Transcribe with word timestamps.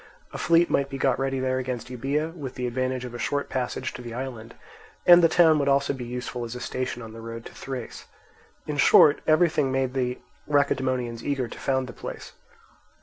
A 0.33 0.37
fleet 0.39 0.67
might 0.67 0.89
be 0.89 0.97
got 0.97 1.19
ready 1.19 1.39
there 1.39 1.59
against 1.59 1.91
Euboea, 1.91 2.33
with 2.35 2.55
the 2.55 2.65
advantage 2.65 3.05
of 3.05 3.13
a 3.13 3.19
short 3.19 3.49
passage 3.49 3.93
to 3.93 4.01
the 4.01 4.15
island; 4.15 4.55
and 5.05 5.21
the 5.21 5.29
town 5.29 5.59
would 5.59 5.67
also 5.69 5.93
be 5.93 6.05
useful 6.05 6.43
as 6.43 6.55
a 6.55 6.59
station 6.59 7.03
on 7.03 7.13
the 7.13 7.21
road 7.21 7.45
to 7.45 7.53
Thrace. 7.53 8.05
In 8.65 8.77
short, 8.77 9.21
everything 9.27 9.71
made 9.71 9.93
the 9.93 10.17
Lacedaemonians 10.47 11.23
eager 11.23 11.47
to 11.47 11.59
found 11.59 11.85
the 11.85 11.93
place. 11.93 12.31